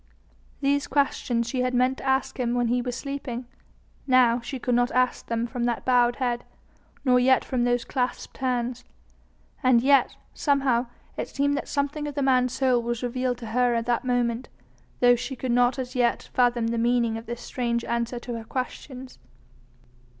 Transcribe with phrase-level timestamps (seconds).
[0.61, 3.45] These questions she had meant to ask him when he was sleeping:
[4.07, 6.43] now she could not ask them from that bowed head,
[7.05, 8.83] nor yet from those clasped hands.
[9.61, 10.87] And yet, somehow,
[11.17, 14.49] it seemed that something of the man's soul was revealed to her at this moment,
[15.01, 18.43] though she could not as yet fathom the meaning of this strange answer to her
[18.43, 19.19] questions.